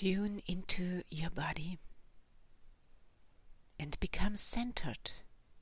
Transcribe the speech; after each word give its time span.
Tune 0.00 0.40
into 0.46 1.02
your 1.08 1.30
body 1.30 1.76
and 3.80 3.98
become 3.98 4.36
centered 4.36 5.10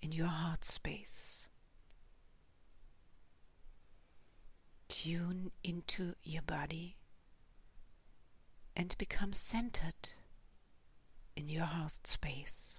in 0.03 0.13
your 0.13 0.27
heart 0.27 0.63
space. 0.63 1.49
Tune 4.89 5.53
into 5.65 6.17
your 6.23 6.43
body 6.43 6.97
and 8.77 8.95
become 8.99 9.33
centered 9.33 10.11
in 11.35 11.49
your 11.49 11.65
heart 11.65 12.07
space. 12.07 12.77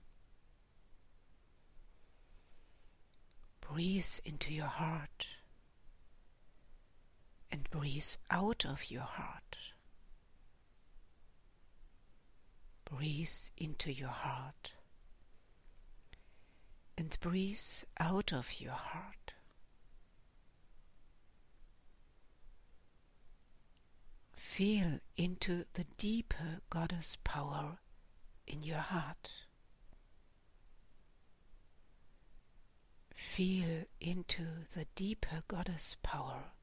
Breathe 3.62 4.20
into 4.24 4.54
your 4.54 4.68
heart 4.68 5.30
and 7.52 7.68
breathe 7.72 8.14
out 8.30 8.64
of 8.64 8.92
your 8.92 9.02
heart. 9.02 9.58
Breathe 12.90 13.30
into 13.58 13.92
your 13.92 14.10
heart 14.10 14.74
and 16.98 17.18
breathe 17.20 17.60
out 18.00 18.32
of 18.32 18.62
your 18.62 18.74
heart. 18.74 19.34
Feel 24.32 25.00
into 25.18 25.66
the 25.74 25.86
deeper 25.98 26.62
goddess 26.70 27.18
power 27.24 27.80
in 28.48 28.64
your 28.64 28.80
heart. 28.80 29.32
Feel 33.14 33.84
into 34.00 34.46
the 34.74 34.86
deeper 34.96 35.44
goddess 35.48 35.98
power 36.02 36.54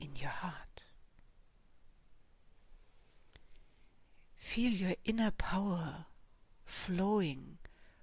in 0.00 0.16
your 0.16 0.30
heart. 0.30 0.82
Feel 4.48 4.72
your 4.72 4.94
inner 5.04 5.30
power 5.30 6.06
flowing 6.64 7.58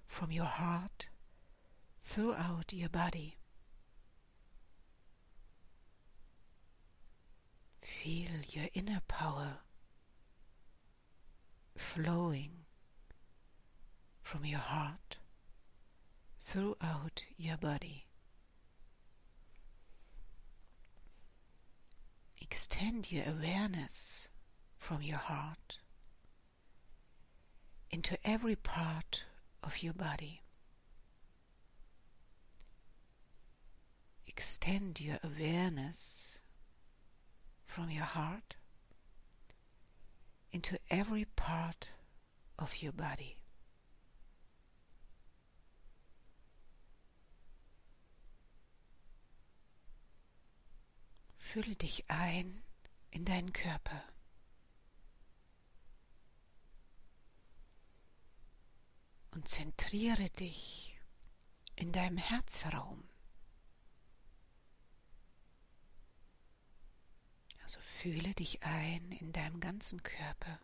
from 0.05 0.31
your 0.31 0.45
heart 0.45 1.07
throughout 2.03 2.71
your 2.71 2.87
body. 2.87 3.37
Feel 7.81 8.29
your 8.47 8.67
inner 8.75 9.01
power 9.07 9.57
flowing 11.75 12.51
from 14.21 14.45
your 14.45 14.59
heart 14.59 15.17
throughout 16.39 17.23
your 17.37 17.57
body. 17.57 18.05
Extend 22.39 23.11
your 23.11 23.25
awareness 23.27 24.29
from 24.77 25.01
your 25.01 25.17
heart 25.17 25.79
into 27.95 28.17
every 28.25 28.57
part 28.57 29.23
of 29.63 29.81
your 29.81 29.93
body. 29.93 30.41
Extend 34.27 34.99
your 34.99 35.17
awareness 35.23 36.41
from 37.65 37.89
your 37.89 38.03
heart 38.03 38.57
into 40.51 40.77
every 40.89 41.23
part 41.37 41.91
of 42.59 42.81
your 42.83 42.91
body. 42.91 43.37
Fülle 51.37 51.77
dich 51.77 52.03
ein 52.09 52.61
in 53.11 53.23
deinen 53.23 53.53
Körper. 53.53 54.03
Und 59.35 59.47
zentriere 59.47 60.29
dich 60.31 60.97
in 61.75 61.91
deinem 61.91 62.17
Herzraum. 62.17 63.07
Also 67.61 67.79
fühle 67.81 68.33
dich 68.33 68.63
ein 68.63 69.11
in 69.11 69.31
deinem 69.31 69.59
ganzen 69.59 70.01
Körper. 70.01 70.59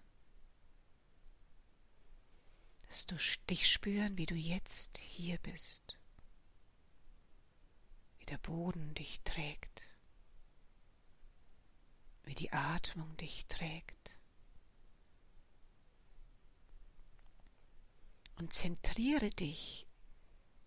Dass 2.88 3.06
du 3.06 3.16
dich 3.50 3.72
spüren, 3.72 4.18
wie 4.18 4.26
du 4.26 4.36
jetzt 4.36 4.98
hier 4.98 5.38
bist. 5.38 5.98
Wie 8.18 8.26
der 8.26 8.40
Boden 8.40 8.96
dich 8.96 9.22
trägt 9.22 9.92
wie 12.24 12.36
die 12.36 12.54
Atmung 12.54 13.16
dich 13.18 13.46
trägt. 13.48 14.16
Und 18.42 18.52
zentriere 18.52 19.30
dich 19.30 19.86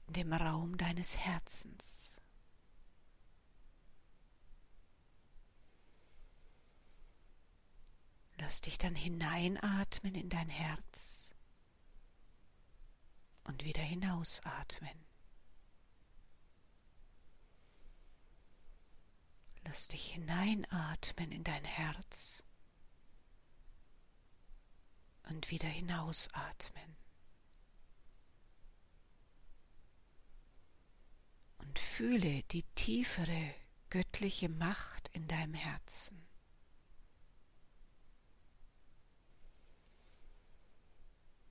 in 0.06 0.12
dem 0.12 0.32
Raum 0.32 0.78
deines 0.78 1.18
Herzens. 1.18 2.20
Lass 8.38 8.60
dich 8.60 8.78
dann 8.78 8.94
hineinatmen 8.94 10.14
in 10.14 10.28
dein 10.28 10.48
Herz 10.48 11.34
und 13.42 13.64
wieder 13.64 13.82
hinausatmen. 13.82 15.04
Lass 19.64 19.88
dich 19.88 20.12
hineinatmen 20.12 21.32
in 21.32 21.42
dein 21.42 21.64
Herz 21.64 22.44
und 25.24 25.50
wieder 25.50 25.66
hinausatmen. 25.66 26.94
Und 31.74 31.78
fühle 31.96 32.42
die 32.50 32.64
tiefere 32.74 33.54
göttliche 33.88 34.48
Macht 34.48 35.10
in 35.12 35.28
deinem 35.28 35.54
Herzen. 35.54 36.26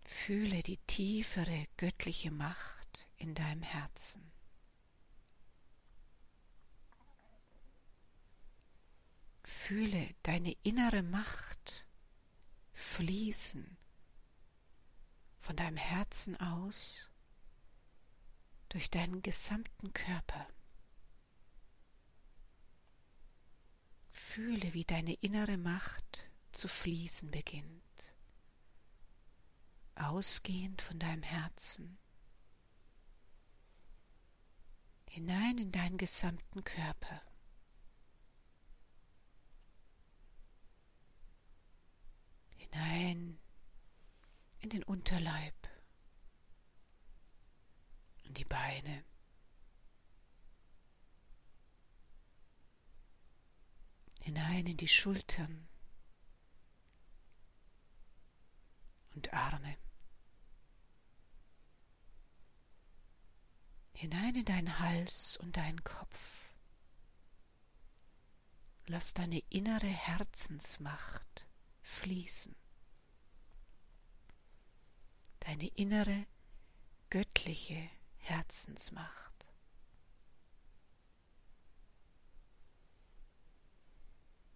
Fühle 0.04 0.62
die 0.62 0.80
tiefere 0.80 1.66
göttliche 1.78 2.30
Macht 2.30 3.08
in 3.16 3.34
deinem 3.36 3.62
Herzen. 3.62 4.34
Fühle 9.46 10.14
deine 10.24 10.52
innere 10.64 11.04
Macht 11.04 11.86
fließen 12.74 13.78
von 15.40 15.56
deinem 15.56 15.78
Herzen 15.78 16.36
aus 16.36 17.13
durch 18.74 18.90
deinen 18.90 19.22
gesamten 19.22 19.94
Körper. 19.94 20.48
Fühle, 24.10 24.74
wie 24.74 24.84
deine 24.84 25.14
innere 25.14 25.58
Macht 25.58 26.26
zu 26.52 26.68
fließen 26.68 27.30
beginnt, 27.30 28.16
ausgehend 29.94 30.82
von 30.82 30.98
deinem 30.98 31.22
Herzen 31.22 32.00
hinein 35.08 35.60
in 35.60 35.72
deinen 35.72 35.98
gesamten 36.00 36.64
Körper. 36.64 37.22
hinein 42.58 43.40
in 44.62 44.70
den 44.70 44.84
Unterleib 44.84 45.54
und 48.24 48.38
die 48.38 48.46
Beine. 48.46 49.04
Hinein 54.22 54.68
in 54.68 54.78
die 54.78 54.88
Schultern 54.88 55.68
und 59.16 59.34
Arme. 59.34 59.78
Hinein 63.94 64.36
in 64.36 64.46
deinen 64.46 64.80
Hals 64.80 65.38
und 65.38 65.58
deinen 65.58 65.84
Kopf. 65.84 66.40
Lass 68.88 69.14
deine 69.14 69.40
innere 69.50 69.88
Herzensmacht 69.88 71.46
fließen 71.82 72.56
deine 75.46 75.68
innere 75.76 76.26
göttliche 77.10 77.90
Herzensmacht. 78.24 79.48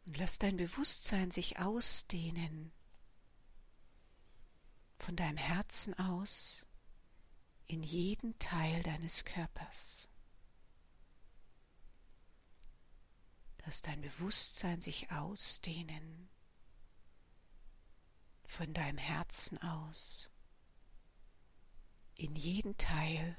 Und 0.06 0.18
lass 0.18 0.40
dein 0.40 0.56
Bewusstsein 0.56 1.32
sich 1.32 1.60
ausdehnen 1.60 2.72
von 4.98 5.18
deinem 5.18 5.38
Herzen 5.38 5.94
aus 6.00 6.66
in 7.66 7.84
jeden 7.84 8.40
Teil 8.40 8.84
deines 8.84 9.26
Körpers. 9.26 10.08
Lass 13.66 13.82
dein 13.82 14.00
Bewusstsein 14.00 14.80
sich 14.80 15.12
ausdehnen 15.12 16.30
von 18.46 18.74
deinem 18.74 18.98
Herzen 18.98 19.62
aus 19.62 20.30
in 22.16 22.34
jeden 22.38 22.78
Teil 22.78 23.38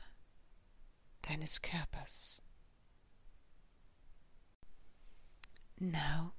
deines 1.23 1.59
Körpers. 1.59 2.41
Now 5.81 6.33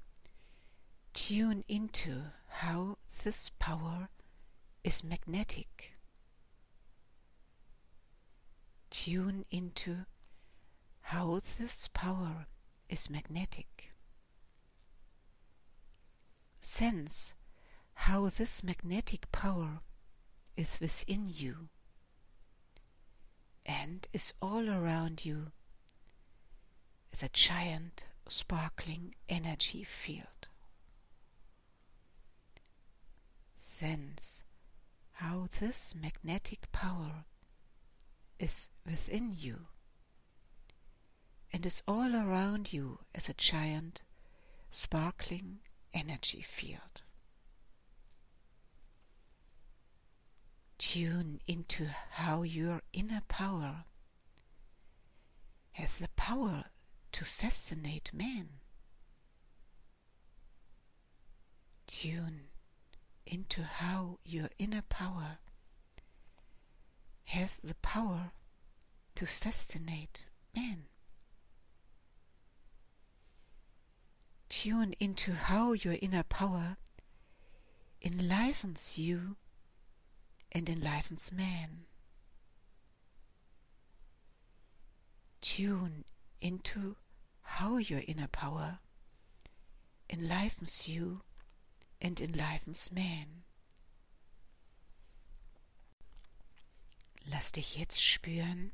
tune 1.14 1.64
into 1.68 2.32
how 2.48 2.98
this 3.24 3.52
power 3.60 4.10
is 4.84 5.04
magnetic. 5.04 5.94
Tune 8.90 9.46
into 9.50 10.06
how 11.02 11.40
this 11.58 11.88
power 11.94 12.48
is 12.90 13.10
magnetic. 13.10 13.92
Sense 16.62 17.34
how 17.94 18.30
this 18.30 18.64
magnetic 18.64 19.32
power 19.32 19.82
is 20.56 20.80
within 20.82 21.26
you 21.28 21.70
and 23.66 24.08
is 24.14 24.34
all 24.42 24.70
around 24.70 25.26
you 25.26 25.52
as 27.12 27.24
a 27.24 27.30
giant 27.30 28.06
sparkling 28.28 29.16
energy 29.28 29.84
field. 29.84 30.48
Sense 33.56 34.44
how 35.14 35.48
this 35.60 35.94
magnetic 35.94 36.72
power 36.72 37.26
is 38.40 38.70
within 38.86 39.32
you 39.36 39.68
and 41.52 41.66
is 41.66 41.84
all 41.88 42.16
around 42.16 42.72
you 42.72 43.00
as 43.14 43.28
a 43.28 43.34
giant 43.34 44.04
sparkling 44.72 45.60
energy 45.94 46.42
field. 46.42 47.02
Tune 50.80 51.42
into 51.46 51.88
how 52.12 52.42
your 52.42 52.82
inner 52.94 53.22
power 53.28 53.84
has 55.74 55.98
the 55.98 56.08
power 56.16 56.64
to 57.12 57.26
fascinate 57.26 58.12
man. 58.14 58.48
Tune 61.86 62.48
into 63.26 63.64
how 63.64 64.20
your 64.24 64.48
inner 64.58 64.82
power 64.82 65.40
has 67.26 67.58
the 67.62 67.76
power 67.76 68.32
to 69.16 69.26
fascinate 69.26 70.24
man. 70.56 70.86
Tune 74.48 74.94
into 74.98 75.34
how 75.34 75.74
your 75.74 75.98
inner 76.02 76.24
power 76.24 76.78
enlivens 78.02 78.98
you 78.98 79.36
and 80.52 80.70
enlivens 80.70 81.32
man. 81.32 81.86
Tune 85.42 86.06
into 86.42 86.96
how 87.42 87.78
your 87.78 88.02
inner 88.08 88.28
power 88.28 88.80
enlivens 90.10 90.88
you 90.88 91.22
and 92.02 92.20
enlivens 92.20 92.92
man. 92.92 93.44
Lass 97.26 97.52
dich 97.52 97.78
jetzt 97.78 98.02
spüren, 98.04 98.72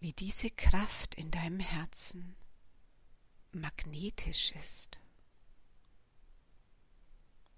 wie 0.00 0.12
diese 0.12 0.50
Kraft 0.50 1.14
in 1.14 1.30
deinem 1.30 1.60
Herzen 1.60 2.34
magnetisch 3.52 4.52
ist. 4.52 4.98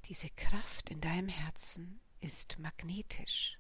Diese 0.07 0.29
Kraft 0.31 0.91
in 0.91 1.01
deinem 1.01 1.29
Herzen 1.29 2.01
ist 2.25 2.59
magnetisch. 2.59 3.59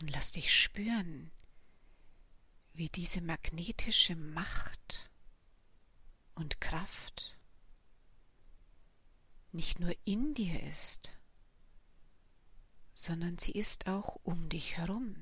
Und 0.00 0.10
lass 0.10 0.32
dich 0.32 0.52
spüren, 0.52 1.30
wie 2.72 2.88
diese 2.88 3.20
magnetische 3.20 4.16
Macht 4.16 5.08
und 6.34 6.60
Kraft 6.60 7.38
nicht 9.52 9.78
nur 9.78 9.94
in 10.04 10.34
dir 10.34 10.60
ist, 10.64 11.12
sondern 12.92 13.38
sie 13.38 13.52
ist 13.52 13.86
auch 13.86 14.16
um 14.24 14.48
dich 14.48 14.76
herum. 14.76 15.14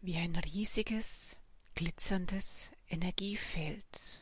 Wie 0.00 0.16
ein 0.16 0.34
riesiges, 0.34 1.36
glitzerndes 1.76 2.72
Energiefeld. 2.88 4.19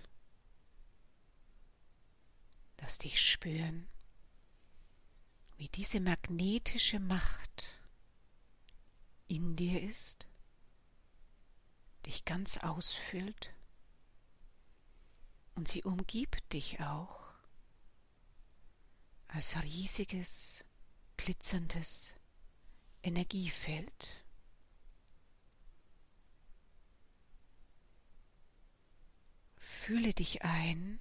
Lass 2.81 2.99
dich 2.99 3.21
spüren, 3.21 3.89
wie 5.57 5.69
diese 5.69 6.01
magnetische 6.01 7.01
Macht 7.01 7.75
in 9.27 9.57
dir 9.57 9.83
ist, 9.83 10.27
dich 12.07 12.25
ganz 12.25 12.59
ausfüllt 12.59 13.53
und 15.55 15.69
sie 15.69 15.83
umgibt 15.83 16.53
dich 16.53 16.81
auch 16.81 17.29
als 19.27 19.63
riesiges, 19.63 20.65
glitzerndes 21.17 22.15
Energiefeld. 23.03 24.25
Fühle 29.57 30.15
dich 30.15 30.43
ein 30.43 31.01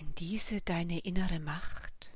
in 0.00 0.14
diese 0.16 0.60
deine 0.62 0.98
innere 1.00 1.38
Macht 1.38 2.10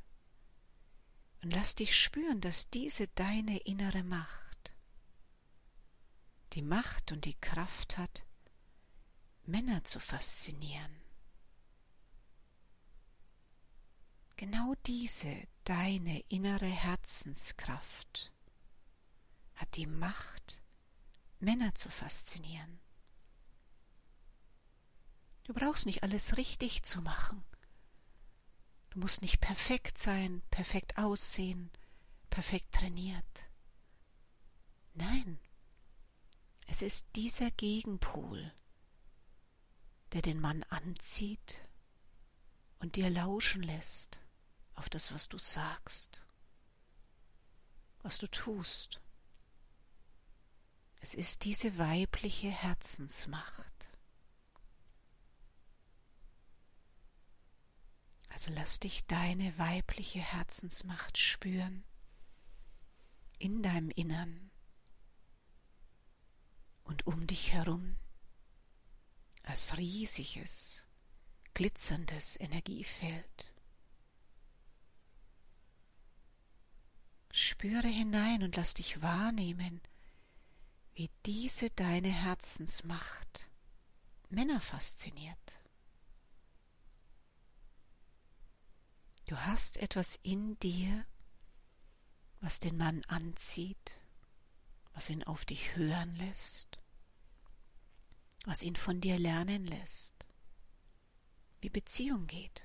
und 1.43 1.55
lass 1.55 1.75
dich 1.75 1.97
spüren, 1.97 2.41
dass 2.41 2.71
diese 2.71 3.09
deine 3.09 3.59
innere 3.59 4.03
Macht 4.03 4.45
die 6.55 6.63
Macht 6.63 7.11
und 7.11 7.25
die 7.25 7.35
Kraft 7.35 7.99
hat, 7.99 8.25
Männer 9.45 9.83
zu 9.85 9.99
faszinieren. 9.99 11.03
Genau 14.37 14.75
diese 14.87 15.47
deine 15.65 16.21
innere 16.29 16.67
Herzenskraft 16.67 18.33
hat 19.55 19.77
die 19.77 19.87
Macht, 19.87 20.63
Männer 21.41 21.75
zu 21.75 21.91
faszinieren. 21.91 22.81
Du 25.45 25.53
brauchst 25.53 25.87
nicht 25.87 26.03
alles 26.03 26.37
richtig 26.37 26.85
zu 26.85 27.03
machen. 27.03 27.45
Du 28.95 29.01
musst 29.01 29.23
nicht 29.23 29.41
perfekt 29.41 29.99
sein, 29.99 30.41
perfekt 30.51 30.99
aussehen, 30.99 31.73
perfekt 32.31 32.71
trainiert. 32.71 33.49
Nein, 34.95 35.41
es 36.69 36.81
ist 36.81 37.09
dieser 37.17 37.51
Gegenpol, 37.51 38.55
der 40.13 40.23
den 40.23 40.41
Mann 40.41 40.63
anzieht 40.69 41.59
und 42.79 42.95
dir 42.95 43.11
lauschen 43.11 43.65
lässt 43.65 44.21
auf 44.77 44.89
das, 44.89 45.13
was 45.13 45.29
du 45.29 45.39
sagst, 45.39 46.23
was 48.03 48.19
du 48.19 48.29
tust. 48.29 49.01
Es 51.01 51.15
ist 51.15 51.43
diese 51.45 51.79
weibliche 51.79 52.49
Herzensmacht. 52.49 53.74
Also 58.35 58.51
lass 58.53 58.81
dich 58.81 59.07
deine 59.07 59.57
weibliche 59.59 60.19
Herzensmacht 60.19 61.19
spüren 61.19 61.85
in 63.39 63.63
deinem 63.63 63.91
Innern 63.91 64.51
und 66.83 67.07
um 67.07 67.29
dich 67.29 67.53
herum 67.53 67.95
als 69.45 69.77
riesiges, 69.77 70.83
glitzerndes 71.55 72.37
Energiefeld. 72.41 73.53
Spüre 77.31 77.87
hinein 77.87 78.43
und 78.43 78.57
lass 78.57 78.75
dich 78.75 79.01
wahrnehmen, 79.01 79.81
wie 80.95 81.09
diese 81.25 81.71
deine 81.71 82.09
Herzensmacht 82.09 83.49
Männer 84.29 84.61
fasziniert. 84.61 85.61
Du 89.27 89.39
hast 89.39 89.79
etwas 89.79 90.17
in 90.17 90.59
dir, 90.59 91.07
was 92.41 92.61
den 92.61 92.77
Mann 92.77 93.03
anzieht, 93.07 93.99
was 94.93 95.09
ihn 95.11 95.25
auf 95.25 95.45
dich 95.45 95.77
hören 95.77 96.15
lässt, 96.17 96.79
was 98.45 98.63
ihn 98.63 98.77
von 98.77 99.01
dir 99.01 99.19
lernen 99.19 99.67
lässt, 99.67 100.15
wie 101.61 101.71
Beziehung 101.71 102.27
geht. 102.27 102.63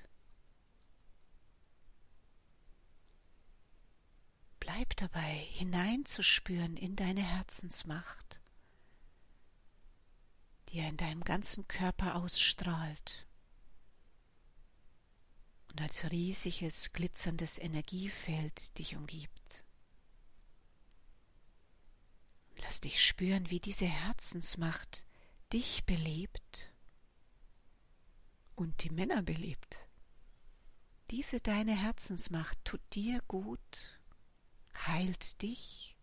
Bleib 4.58 4.94
dabei, 4.96 5.38
hineinzuspüren 5.52 6.76
in 6.76 6.94
deine 6.94 7.22
Herzensmacht 7.22 8.40
die 10.70 10.78
er 10.78 10.88
in 10.88 10.96
deinem 10.96 11.24
ganzen 11.24 11.66
Körper 11.66 12.16
ausstrahlt 12.16 13.26
und 15.70 15.80
als 15.80 16.10
riesiges, 16.10 16.92
glitzerndes 16.92 17.58
Energiefeld 17.58 18.76
dich 18.78 18.96
umgibt. 18.96 19.64
Lass 22.62 22.80
dich 22.80 23.04
spüren, 23.04 23.50
wie 23.50 23.60
diese 23.60 23.86
Herzensmacht 23.86 25.04
dich 25.52 25.84
belebt 25.84 26.70
und 28.54 28.84
die 28.84 28.90
Männer 28.90 29.22
belebt. 29.22 29.88
Diese 31.10 31.40
deine 31.40 31.76
Herzensmacht 31.76 32.58
tut 32.64 32.82
dir 32.92 33.20
gut, 33.26 33.98
heilt 34.86 35.42
dich 35.42 35.96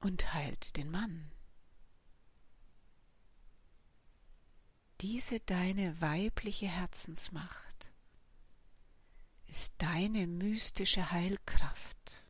und 0.00 0.32
heilt 0.34 0.76
den 0.76 0.90
Mann. 0.90 1.30
Diese 5.02 5.40
deine 5.40 6.00
weibliche 6.00 6.68
Herzensmacht 6.68 7.90
ist 9.48 9.74
deine 9.78 10.28
mystische 10.28 11.10
Heilkraft, 11.10 12.24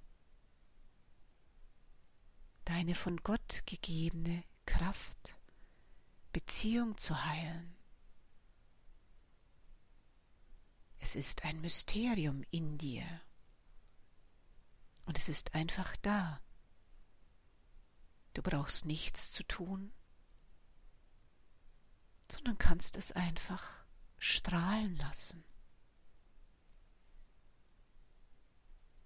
deine 2.65 2.95
von 2.95 3.19
Gott 3.19 3.63
gegebene 3.67 4.43
Kraft, 4.65 5.37
Beziehung 6.33 6.97
zu 6.97 7.27
heilen. 7.27 7.77
Es 10.99 11.15
ist 11.15 11.45
ein 11.45 11.61
Mysterium 11.61 12.43
in 12.51 12.79
dir 12.79 13.05
und 15.05 15.19
es 15.19 15.29
ist 15.29 15.55
einfach 15.55 15.95
da. 15.99 16.41
Du 18.33 18.41
brauchst 18.41 18.87
nichts 18.87 19.31
zu 19.31 19.43
tun, 19.43 19.93
sondern 22.33 22.57
kannst 22.57 22.97
es 22.97 23.13
einfach 23.13 23.71
strahlen 24.17 24.97
lassen. 24.97 25.45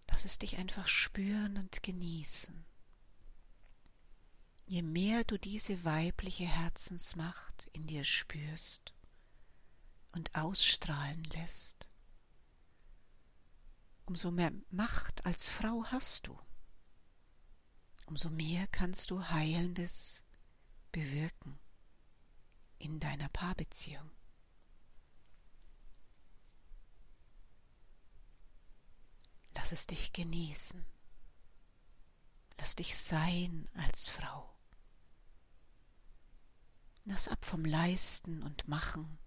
Lass 0.08 0.24
es 0.24 0.38
dich 0.38 0.58
einfach 0.58 0.86
spüren 0.86 1.58
und 1.58 1.82
genießen. 1.82 2.64
Je 4.66 4.82
mehr 4.82 5.24
du 5.24 5.38
diese 5.38 5.84
weibliche 5.84 6.46
Herzensmacht 6.46 7.66
in 7.72 7.88
dir 7.88 8.04
spürst 8.04 8.94
und 10.12 10.36
ausstrahlen 10.36 11.24
lässt, 11.24 11.88
umso 14.04 14.30
mehr 14.30 14.52
Macht 14.70 15.26
als 15.26 15.48
Frau 15.48 15.84
hast 15.86 16.28
du, 16.28 16.38
umso 18.06 18.30
mehr 18.30 18.68
kannst 18.68 19.10
du 19.10 19.28
Heilendes 19.28 20.22
bewirken 20.92 21.58
in 22.78 23.00
deiner 23.00 23.28
Paarbeziehung. 23.28 24.10
Lass 29.54 29.72
es 29.72 29.86
dich 29.86 30.12
genießen. 30.12 30.84
Lass 32.58 32.76
dich 32.76 32.96
sein 32.96 33.68
als 33.74 34.08
Frau. 34.08 34.54
Lass 37.04 37.28
ab 37.28 37.44
vom 37.44 37.64
Leisten 37.64 38.42
und 38.42 38.68
Machen, 38.68 39.18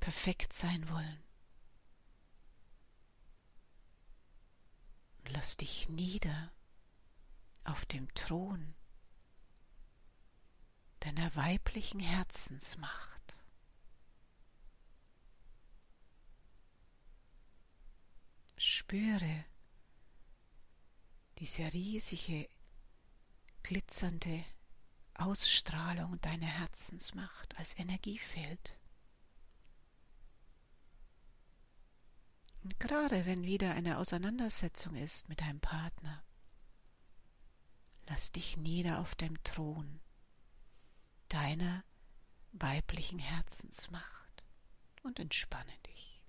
perfekt 0.00 0.52
sein 0.52 0.88
wollen. 0.88 1.22
Lass 5.28 5.56
dich 5.56 5.88
nieder 5.88 6.52
auf 7.64 7.86
dem 7.86 8.12
Thron 8.14 8.74
deiner 11.04 11.34
weiblichen 11.34 11.98
Herzensmacht. 12.00 13.36
Spüre 18.56 19.44
diese 21.38 21.72
riesige, 21.72 22.48
glitzernde 23.64 24.44
Ausstrahlung 25.14 26.20
deiner 26.20 26.46
Herzensmacht 26.46 27.56
als 27.58 27.76
Energiefeld. 27.76 28.78
Und 32.62 32.78
gerade 32.78 33.26
wenn 33.26 33.42
wieder 33.42 33.74
eine 33.74 33.98
Auseinandersetzung 33.98 34.94
ist 34.94 35.28
mit 35.28 35.40
deinem 35.40 35.60
Partner, 35.60 36.22
lass 38.06 38.30
dich 38.30 38.56
nieder 38.56 39.00
auf 39.00 39.16
dem 39.16 39.42
Thron 39.42 40.01
deiner 41.32 41.84
weiblichen 42.52 43.18
Herzensmacht 43.18 44.44
und 45.02 45.18
entspanne 45.18 45.76
dich. 45.86 46.20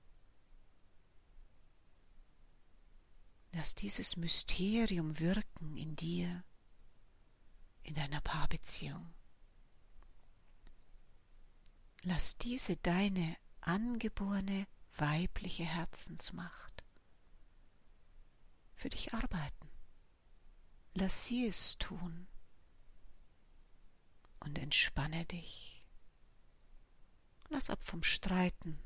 Lass 3.51 3.75
dieses 3.75 4.15
Mysterium 4.17 5.19
wirken 5.19 5.77
in 5.77 5.95
dir, 5.95 6.43
in 7.81 7.93
deiner 7.93 8.21
Paarbeziehung. 8.21 9.13
Lass 12.03 12.37
diese 12.37 12.77
deine 12.77 13.37
angeborene 13.59 14.67
weibliche 14.95 15.65
Herzensmacht 15.65 16.83
für 18.73 18.89
dich 18.89 19.13
arbeiten. 19.13 19.69
Lass 20.93 21.25
sie 21.25 21.45
es 21.45 21.77
tun 21.77 22.27
und 24.43 24.57
entspanne 24.57 25.25
dich. 25.25 25.85
Lass 27.49 27.69
ab 27.69 27.83
vom 27.83 28.03
Streiten, 28.03 28.81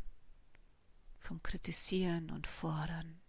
vom 1.19 1.41
Kritisieren 1.41 2.31
und 2.31 2.47
Fordern, 2.47 3.21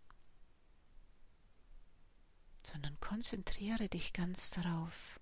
sondern 2.65 2.99
konzentriere 3.01 3.89
dich 3.89 4.13
ganz 4.13 4.51
darauf, 4.51 5.21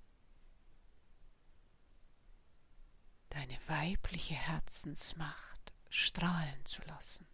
deine 3.28 3.58
weibliche 3.68 4.34
Herzensmacht 4.34 5.74
strahlen 5.90 6.64
zu 6.64 6.82
lassen. 6.82 7.26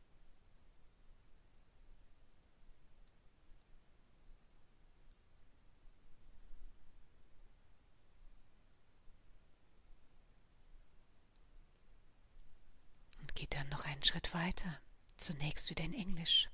Geht 13.42 13.56
dann 13.56 13.68
noch 13.70 13.84
einen 13.86 14.04
Schritt 14.04 14.34
weiter, 14.34 14.80
zunächst 15.16 15.68
wieder 15.68 15.82
in 15.82 15.94
Englisch. 15.94 16.48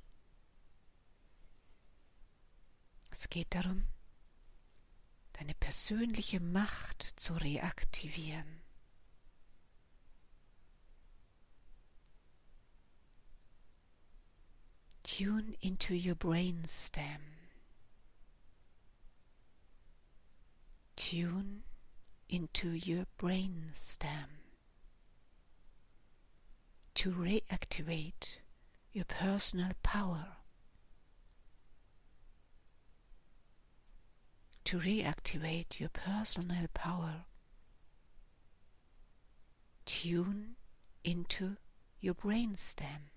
Es 3.10 3.28
geht 3.28 3.54
darum, 3.54 3.86
deine 5.34 5.52
persönliche 5.52 6.40
Macht 6.40 7.02
zu 7.02 7.34
reaktivieren. 7.34 8.62
Tune 15.02 15.52
into 15.60 15.92
your 15.92 16.14
brainstem. 16.14 17.20
Tune 20.96 21.64
into 22.28 22.68
your 22.68 23.04
brainstem. 23.18 24.37
To 26.98 27.12
reactivate 27.12 28.38
your 28.92 29.04
personal 29.04 29.70
power, 29.84 30.26
to 34.64 34.80
reactivate 34.80 35.78
your 35.78 35.90
personal 35.90 36.66
power. 36.74 37.26
Tune 39.86 40.56
into 41.04 41.56
your 42.00 42.14
brainstem. 42.14 43.12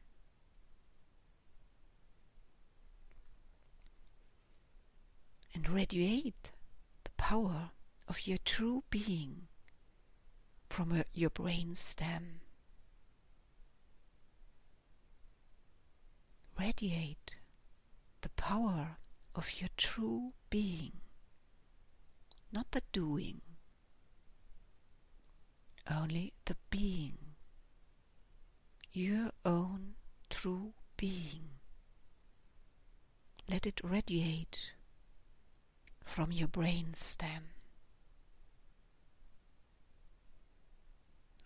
And 5.56 5.68
radiate 5.68 6.52
the 7.04 7.12
power 7.18 7.72
of 8.08 8.28
your 8.28 8.38
true 8.46 8.84
being 8.92 9.48
from 10.70 11.04
your 11.16 11.32
brainstem. 11.32 12.41
Radiate 16.62 17.38
the 18.22 18.30
power 18.30 18.98
of 19.34 19.60
your 19.60 19.70
true 19.78 20.32
being, 20.52 20.92
not 22.52 22.70
the 22.70 22.84
doing, 22.92 23.42
only 25.90 26.32
the 26.46 26.56
being, 26.70 27.18
your 28.92 29.32
own 29.44 29.96
true 30.30 30.72
being. 30.98 31.50
Let 33.50 33.66
it 33.66 33.82
radiate 33.84 34.74
from 36.06 36.32
your 36.32 36.48
brain 36.48 36.94
stem. 36.94 37.46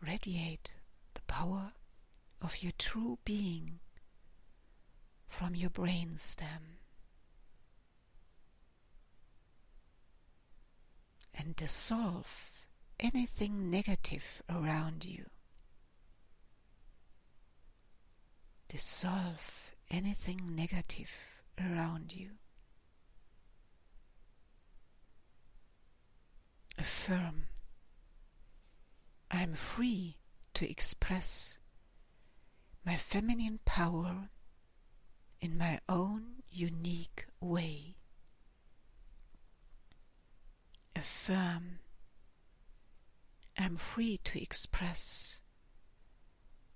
radiate 0.01 0.73
the 1.15 1.21
power 1.21 1.71
of 2.39 2.61
your 2.61 2.73
true 2.77 3.17
being 3.25 3.79
from 5.27 5.55
your 5.55 5.69
brain 5.69 6.17
stem 6.17 6.77
and 11.37 11.55
dissolve 11.55 12.51
anything 12.99 13.69
negative 13.69 14.41
around 14.49 15.05
you. 15.05 15.25
Dissolve 18.67 19.71
anything 19.91 20.39
negative 20.55 21.11
around 21.59 22.13
you. 22.13 22.31
Affirm, 26.77 27.47
I 29.31 29.41
am 29.43 29.53
free 29.53 30.17
to 30.55 30.69
express 30.69 31.57
my 32.85 32.97
feminine 32.97 33.59
power 33.65 34.29
in 35.45 35.59
my 35.59 35.79
own 35.87 36.23
unique 36.49 37.27
way. 37.39 37.93
Affirm, 40.95 41.77
I'm 43.55 43.77
free 43.77 44.17
to 44.23 44.41
express 44.41 45.39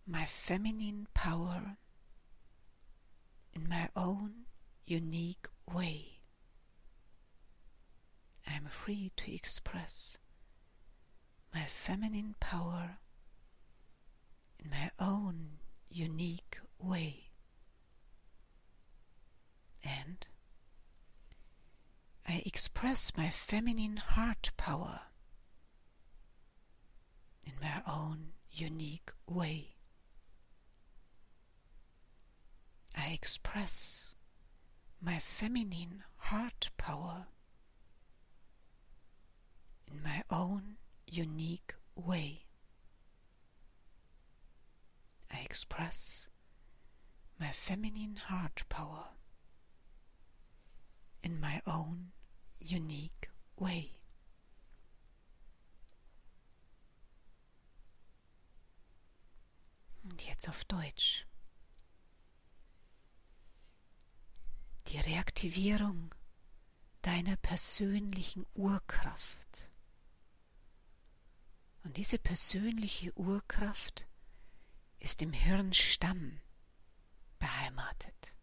my 0.06 0.24
feminine 0.26 1.08
power 1.16 1.78
in 3.54 3.68
my 3.68 3.90
own 3.96 4.46
unique 4.86 5.48
way. 5.74 6.20
I 8.48 8.54
am 8.54 8.68
free 8.68 9.12
to 9.16 9.34
express 9.34 10.20
my 11.52 11.66
feminine 11.66 12.36
power 12.40 13.00
in 14.64 14.70
my 14.70 14.92
own 15.00 15.58
unique 15.90 16.60
way. 16.78 17.29
And 19.84 20.28
I 22.28 22.44
express 22.46 23.16
my 23.18 23.30
feminine 23.30 23.98
heart 23.98 24.52
power 24.58 25.02
in 27.46 27.54
my 27.62 27.82
own 27.88 28.34
unique 28.52 29.12
way. 29.28 29.76
I 32.96 33.08
express 33.10 34.14
my 35.02 35.20
feminine 35.20 36.04
heart 36.18 36.70
power 36.78 37.28
in 39.92 40.04
my 40.04 40.24
own 40.30 40.78
unique 41.08 41.76
way. 41.96 42.46
I 45.32 45.40
express 45.40 46.28
my 47.40 47.52
feminine 47.52 48.18
heart 48.18 48.64
power 48.70 49.08
in 51.22 51.40
my 51.40 51.62
own 51.66 52.12
unique 52.60 53.30
way. 53.58 53.92
Und 60.04 60.26
jetzt 60.26 60.50
auf 60.50 60.66
Deutsch. 60.66 61.26
Die 64.88 64.98
Reaktivierung 64.98 66.14
deiner 67.02 67.36
persönlichen 67.38 68.46
Urkraft. 68.56 69.70
Und 71.84 71.98
diese 71.98 72.18
persönliche 72.18 73.14
Urkraft 73.18 74.08
ist 74.98 75.22
im 75.22 75.32
Hirnstamm 75.32 76.42
beheimatet. 77.38 78.36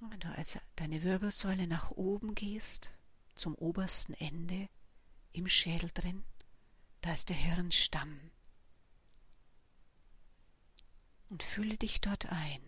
Wenn 0.00 0.20
du 0.20 0.28
also 0.28 0.60
deine 0.76 1.02
Wirbelsäule 1.02 1.66
nach 1.66 1.90
oben 1.90 2.34
gehst, 2.34 2.92
zum 3.34 3.54
obersten 3.54 4.14
Ende 4.14 4.68
im 5.32 5.48
Schädel 5.48 5.90
drin, 5.92 6.24
da 7.00 7.12
ist 7.12 7.28
der 7.28 7.36
Hirnstamm. 7.36 8.18
Und 11.28 11.42
fühle 11.42 11.76
dich 11.76 12.00
dort 12.00 12.26
ein, 12.26 12.62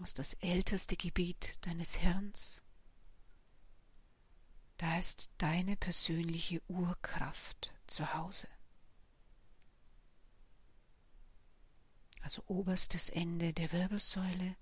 aus 0.00 0.12
das 0.14 0.34
älteste 0.34 0.96
Gebiet 0.96 1.64
deines 1.66 1.94
Hirns. 1.94 2.62
Da 4.76 4.98
ist 4.98 5.30
deine 5.38 5.76
persönliche 5.76 6.60
Urkraft 6.68 7.72
zu 7.86 8.12
Hause. 8.14 8.48
Also 12.22 12.42
oberstes 12.46 13.08
Ende 13.08 13.52
der 13.52 13.70
Wirbelsäule, 13.72 14.56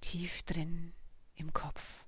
tief 0.00 0.42
drin 0.42 0.92
im 1.34 1.52
Kopf. 1.52 2.04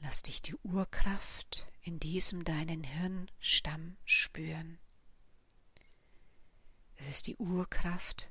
Lass 0.00 0.22
dich 0.22 0.42
die 0.42 0.54
Urkraft 0.62 1.66
in 1.82 1.98
diesem 1.98 2.44
deinen 2.44 2.84
Hirnstamm 2.84 3.96
spüren. 4.04 4.78
Es 6.96 7.08
ist 7.08 7.26
die 7.26 7.36
Urkraft 7.36 8.30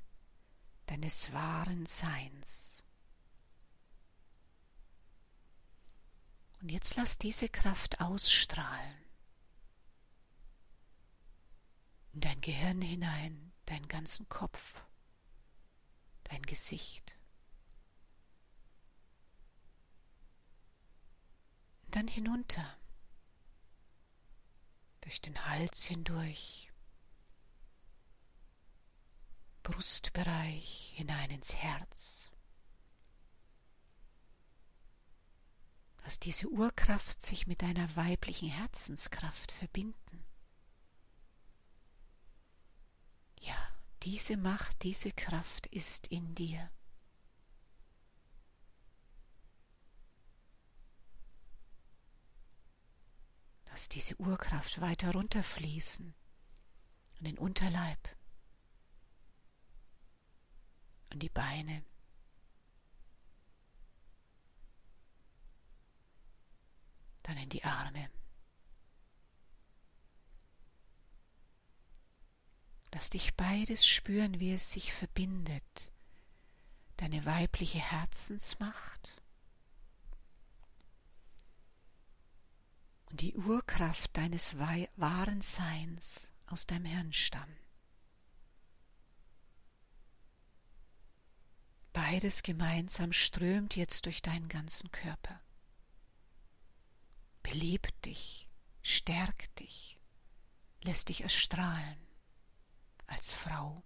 deines 0.86 1.34
wahren 1.34 1.86
Seins. 1.86 2.84
Und 6.62 6.72
jetzt 6.72 6.96
lass 6.96 7.18
diese 7.18 7.50
Kraft 7.50 8.02
ausstrahlen 8.02 9.08
in 12.14 12.22
dein 12.22 12.42
Gehirn 12.42 12.82
hinein, 12.82 13.54
deinen 13.68 13.88
ganzen 13.88 14.28
Kopf 14.28 14.82
dein 16.30 16.42
Gesicht. 16.44 17.16
Dann 21.90 22.08
hinunter, 22.08 22.78
durch 25.02 25.22
den 25.22 25.46
Hals 25.46 25.86
hindurch, 25.86 26.72
Brustbereich 29.63 30.94
hinein 30.96 31.30
ins 31.30 31.56
Herz. 31.56 32.30
Lass 36.04 36.20
diese 36.20 36.48
Urkraft 36.48 37.22
sich 37.22 37.48
mit 37.48 37.62
deiner 37.62 37.94
weiblichen 37.98 38.50
Herzenskraft 38.50 39.52
verbinden. 39.52 40.26
Diese 44.10 44.38
Macht, 44.38 44.84
diese 44.84 45.12
Kraft 45.12 45.67
ist 45.67 46.08
in 46.08 46.34
dir. 46.34 46.72
Lass 53.65 53.89
diese 53.89 54.15
Urkraft 54.15 54.80
weiter 54.80 55.12
runterfließen 55.12 56.15
an 57.17 57.26
den 57.26 57.38
Unterleib, 57.38 58.00
an 61.10 61.20
die 61.20 61.28
Beine. 61.28 61.84
Dann 67.24 67.36
in 67.36 67.50
die 67.50 67.65
Arme. 67.65 68.10
Lass 72.98 73.12
dich 73.12 73.36
beides 73.36 73.86
spüren, 73.86 74.40
wie 74.40 74.54
es 74.54 74.72
sich 74.72 74.92
verbindet. 74.92 75.92
Deine 76.96 77.28
weibliche 77.28 77.78
Herzensmacht 77.78 79.22
und 83.12 83.22
die 83.22 83.36
Urkraft 83.36 84.18
deines 84.18 84.58
wahren 84.58 85.42
Seins 85.42 86.32
aus 86.48 86.66
deinem 86.66 86.86
Hirnstamm. 86.86 87.56
Beides 91.94 92.42
gemeinsam 92.42 93.14
strömt 93.14 93.76
jetzt 93.76 94.08
durch 94.08 94.24
deinen 94.24 94.50
ganzen 94.50 94.90
Körper. 94.90 95.40
Belebt 97.44 98.06
dich, 98.06 98.50
stärkt 98.82 99.60
dich, 99.60 100.00
lässt 100.82 101.10
dich 101.10 101.22
erstrahlen 101.22 102.07
als 103.08 103.32
Frau, 103.32 103.84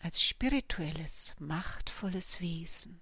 als 0.00 0.22
spirituelles, 0.22 1.34
machtvolles 1.38 2.40
Wesen. 2.40 3.00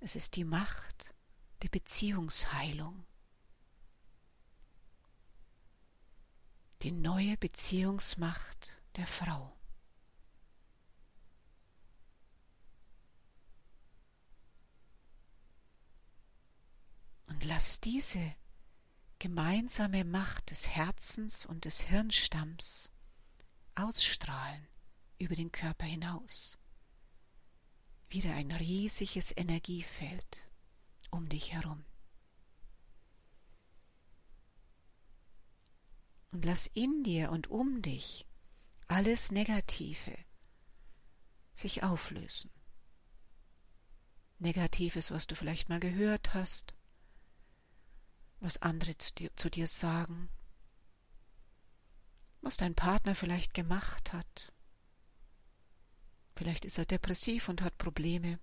Es 0.00 0.16
ist 0.16 0.36
die 0.36 0.44
Macht 0.44 1.14
der 1.62 1.68
Beziehungsheilung, 1.68 3.04
die 6.82 6.92
neue 6.92 7.36
Beziehungsmacht 7.36 8.80
der 8.96 9.06
Frau. 9.06 9.56
Und 17.26 17.44
lass 17.44 17.80
diese 17.80 18.34
gemeinsame 19.22 20.04
Macht 20.04 20.50
des 20.50 20.70
Herzens 20.70 21.46
und 21.46 21.64
des 21.64 21.82
Hirnstamms 21.82 22.90
ausstrahlen 23.76 24.66
über 25.16 25.36
den 25.36 25.52
Körper 25.52 25.86
hinaus. 25.86 26.58
Wieder 28.08 28.34
ein 28.34 28.50
riesiges 28.50 29.32
Energiefeld 29.36 30.50
um 31.12 31.28
dich 31.28 31.52
herum. 31.52 31.84
Und 36.32 36.44
lass 36.44 36.66
in 36.66 37.04
dir 37.04 37.30
und 37.30 37.48
um 37.48 37.80
dich 37.80 38.26
alles 38.88 39.30
Negative 39.30 40.18
sich 41.54 41.84
auflösen. 41.84 42.50
Negatives, 44.40 45.12
was 45.12 45.28
du 45.28 45.36
vielleicht 45.36 45.68
mal 45.68 45.78
gehört 45.78 46.34
hast, 46.34 46.74
was 48.42 48.60
andere 48.60 48.98
zu 48.98 49.12
dir, 49.14 49.34
zu 49.36 49.50
dir 49.50 49.68
sagen, 49.68 50.28
was 52.40 52.56
dein 52.56 52.74
Partner 52.74 53.14
vielleicht 53.14 53.54
gemacht 53.54 54.12
hat. 54.12 54.52
Vielleicht 56.34 56.64
ist 56.64 56.76
er 56.76 56.84
depressiv 56.86 57.48
und 57.48 57.62
hat 57.62 57.78
Probleme. 57.78 58.40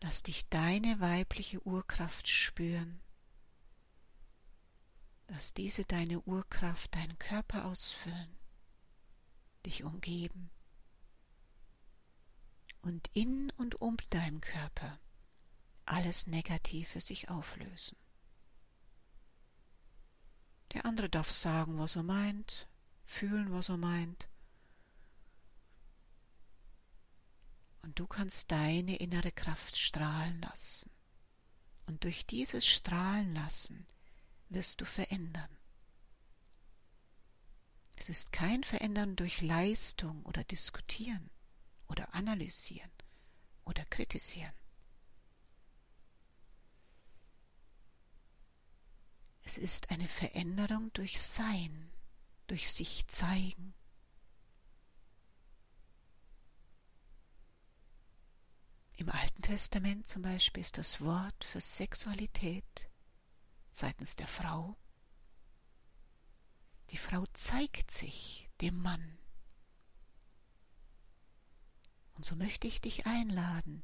Lass 0.00 0.22
dich 0.22 0.48
deine 0.48 1.00
weibliche 1.00 1.60
Urkraft 1.66 2.28
spüren. 2.28 3.00
Lass 5.28 5.52
diese 5.52 5.84
deine 5.84 6.20
Urkraft 6.20 6.94
deinen 6.94 7.18
Körper 7.18 7.64
ausfüllen, 7.64 8.36
dich 9.66 9.82
umgeben 9.82 10.50
und 12.82 13.08
in 13.14 13.50
und 13.56 13.80
um 13.80 13.96
deinem 14.10 14.42
Körper 14.42 15.00
alles 15.86 16.26
Negative 16.26 17.00
sich 17.00 17.28
auflösen. 17.28 17.96
Der 20.72 20.84
andere 20.86 21.08
darf 21.08 21.30
sagen, 21.30 21.78
was 21.78 21.96
er 21.96 22.02
meint, 22.02 22.68
fühlen, 23.04 23.52
was 23.52 23.68
er 23.68 23.76
meint. 23.76 24.28
Und 27.82 27.98
du 27.98 28.06
kannst 28.06 28.50
deine 28.50 28.96
innere 28.96 29.30
Kraft 29.30 29.76
strahlen 29.76 30.40
lassen. 30.40 30.90
Und 31.86 32.02
durch 32.04 32.26
dieses 32.26 32.66
Strahlen 32.66 33.34
lassen 33.34 33.86
wirst 34.48 34.80
du 34.80 34.86
verändern. 34.86 35.58
Es 37.96 38.08
ist 38.08 38.32
kein 38.32 38.64
Verändern 38.64 39.16
durch 39.16 39.42
Leistung 39.42 40.24
oder 40.24 40.42
Diskutieren 40.44 41.30
oder 41.86 42.14
Analysieren 42.14 42.90
oder 43.64 43.84
Kritisieren. 43.84 44.52
Es 49.46 49.58
ist 49.58 49.90
eine 49.90 50.08
Veränderung 50.08 50.90
durch 50.94 51.20
Sein, 51.20 51.90
durch 52.46 52.72
sich 52.72 53.06
zeigen. 53.08 53.74
Im 58.96 59.10
Alten 59.10 59.42
Testament 59.42 60.08
zum 60.08 60.22
Beispiel 60.22 60.62
ist 60.62 60.78
das 60.78 61.00
Wort 61.02 61.44
für 61.44 61.60
Sexualität 61.60 62.88
seitens 63.70 64.16
der 64.16 64.28
Frau. 64.28 64.78
Die 66.90 66.96
Frau 66.96 67.26
zeigt 67.34 67.90
sich 67.90 68.48
dem 68.62 68.80
Mann. 68.80 69.18
Und 72.14 72.24
so 72.24 72.34
möchte 72.34 72.66
ich 72.66 72.80
dich 72.80 73.06
einladen, 73.06 73.82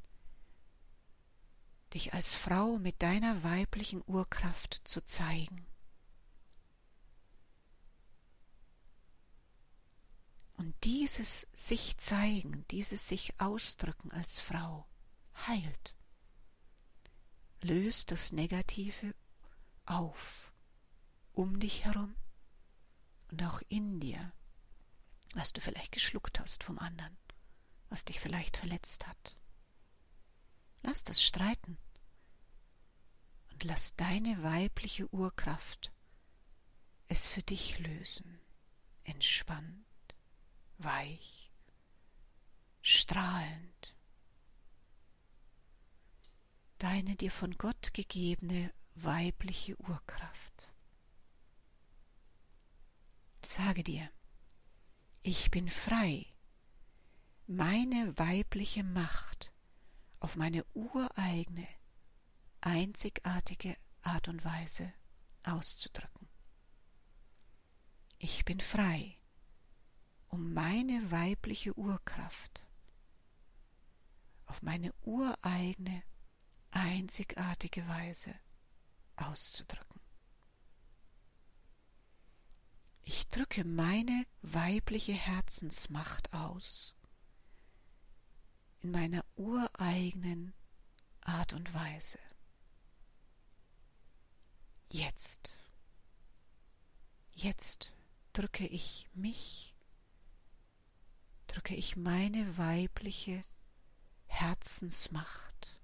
dich 1.93 2.13
als 2.13 2.33
Frau 2.33 2.77
mit 2.77 3.01
deiner 3.01 3.43
weiblichen 3.43 4.03
Urkraft 4.05 4.81
zu 4.83 5.03
zeigen. 5.03 5.65
Und 10.57 10.75
dieses 10.83 11.47
sich 11.53 11.97
zeigen, 11.97 12.65
dieses 12.69 13.07
sich 13.07 13.39
ausdrücken 13.39 14.11
als 14.11 14.39
Frau 14.39 14.87
heilt, 15.47 15.95
löst 17.61 18.11
das 18.11 18.31
Negative 18.31 19.15
auf, 19.85 20.53
um 21.33 21.59
dich 21.59 21.85
herum 21.85 22.15
und 23.31 23.43
auch 23.43 23.61
in 23.69 23.99
dir, 23.99 24.33
was 25.33 25.53
du 25.53 25.61
vielleicht 25.61 25.91
geschluckt 25.91 26.39
hast 26.39 26.63
vom 26.63 26.77
anderen, 26.77 27.17
was 27.89 28.05
dich 28.05 28.19
vielleicht 28.19 28.57
verletzt 28.57 29.07
hat. 29.07 29.35
Lass 30.81 31.03
das 31.03 31.23
streiten 31.23 31.77
und 33.51 33.63
lass 33.63 33.95
deine 33.95 34.43
weibliche 34.43 35.07
Urkraft 35.13 35.91
es 37.11 37.27
für 37.27 37.43
dich 37.43 37.77
lösen, 37.79 38.39
entspannt, 39.03 40.15
weich, 40.77 41.51
strahlend. 42.81 43.95
Deine 46.77 47.17
dir 47.17 47.29
von 47.29 47.57
Gott 47.57 47.93
gegebene 47.93 48.73
weibliche 48.95 49.75
Urkraft. 49.81 50.69
Sage 53.43 53.83
dir, 53.83 54.09
ich 55.21 55.51
bin 55.51 55.67
frei, 55.67 56.25
meine 57.45 58.17
weibliche 58.17 58.85
Macht 58.85 59.51
auf 60.21 60.37
meine 60.37 60.63
ureigene, 60.73 61.67
einzigartige 62.61 63.75
Art 64.03 64.27
und 64.27 64.45
Weise 64.45 64.93
auszudrücken. 65.43 66.29
Ich 68.19 68.45
bin 68.45 68.59
frei, 68.59 69.17
um 70.29 70.53
meine 70.53 71.09
weibliche 71.11 71.77
Urkraft 71.77 72.63
auf 74.45 74.61
meine 74.61 74.93
ureigene, 75.01 76.03
einzigartige 76.69 77.87
Weise 77.87 78.35
auszudrücken. 79.15 80.01
Ich 83.03 83.27
drücke 83.27 83.65
meine 83.65 84.25
weibliche 84.43 85.13
Herzensmacht 85.13 86.31
aus 86.33 86.95
in 88.83 88.91
meiner 88.91 89.23
ureigenen 89.35 90.53
Art 91.21 91.53
und 91.53 91.73
Weise. 91.73 92.19
Jetzt, 94.89 95.55
jetzt 97.35 97.91
drücke 98.33 98.65
ich 98.65 99.07
mich, 99.13 99.75
drücke 101.47 101.75
ich 101.75 101.95
meine 101.95 102.57
weibliche 102.57 103.41
Herzensmacht, 104.25 105.79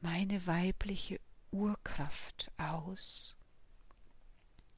meine 0.00 0.46
weibliche 0.46 1.20
Urkraft 1.50 2.52
aus, 2.56 3.34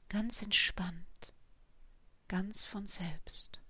ganz 0.09 0.41
entspannt, 0.41 1.33
ganz 2.27 2.63
von 2.63 2.87
selbst 2.87 3.61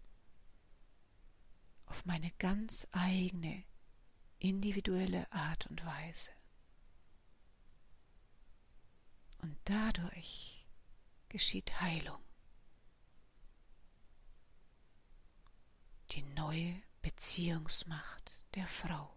auf 1.91 2.06
meine 2.06 2.32
ganz 2.39 2.88
eigene, 2.93 3.65
individuelle 4.39 5.30
Art 5.30 5.67
und 5.67 5.86
Weise. 5.86 6.32
Und 9.39 9.58
dadurch 9.65 10.65
geschieht 11.27 11.82
Heilung. 11.82 12.23
Die 16.12 16.21
neue 16.21 16.82
Beziehungsmacht 17.01 18.45
der 18.56 18.67
Frau. 18.67 19.13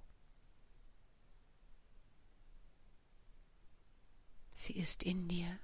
Sie 4.53 4.73
ist 4.73 5.05
in 5.05 5.29
dir. 5.29 5.61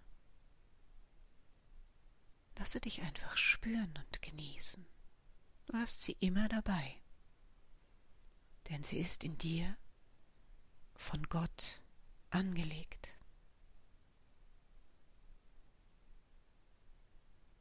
Lasse 2.56 2.80
dich 2.80 3.02
einfach 3.02 3.36
spüren 3.36 3.98
und 3.98 4.22
genießen. 4.22 4.86
Du 5.66 5.72
hast 5.72 6.02
sie 6.02 6.16
immer 6.20 6.48
dabei 6.48 6.99
denn 8.70 8.84
sie 8.84 8.98
ist 8.98 9.24
in 9.24 9.36
dir 9.36 9.76
von 10.94 11.28
Gott 11.28 11.82
angelegt. 12.30 13.18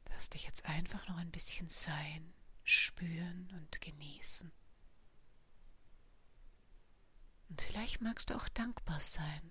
Lass 0.08 0.30
dich 0.30 0.44
jetzt 0.44 0.66
einfach 0.66 1.08
noch 1.08 1.16
ein 1.16 1.32
bisschen 1.32 1.68
sein, 1.68 2.32
spüren 2.62 3.50
und 3.54 3.80
genießen. 3.80 4.52
Und 7.48 7.60
vielleicht 7.60 8.00
magst 8.00 8.30
du 8.30 8.36
auch 8.36 8.48
dankbar 8.48 9.00
sein. 9.00 9.50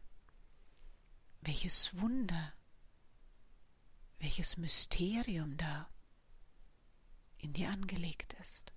Welches 1.42 1.98
Wunder, 1.98 2.54
welches 4.20 4.56
Mysterium 4.56 5.58
da 5.58 5.90
in 7.38 7.52
dir 7.52 7.70
angelegt 7.70 8.34
ist. 8.36 8.72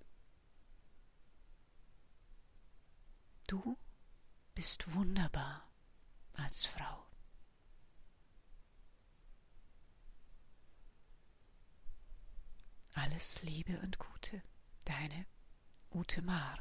Du 3.47 3.77
bist 4.55 4.93
wunderbar 4.93 5.69
als 6.33 6.65
Frau. 6.65 7.05
Alles 12.93 13.41
Liebe 13.43 13.79
und 13.81 13.97
Gute, 13.97 14.41
deine 14.85 15.25
Ute 15.91 16.21
Maar. 16.21 16.57